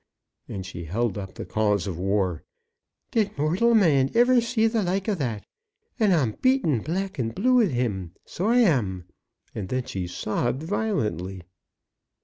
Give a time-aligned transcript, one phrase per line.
[0.49, 2.43] and she held up the cause of war.
[3.11, 5.45] "Did mortial man iver see the like of that?
[5.99, 9.07] And I'm beaten black and blue wid him, so I am."
[9.53, 11.43] And then she sobbed violently.